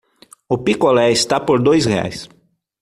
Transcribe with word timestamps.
O 0.53 0.55
picolé 0.65 1.07
está 1.11 1.37
por 1.47 1.57
dois 1.67 1.83
reais. 1.91 2.17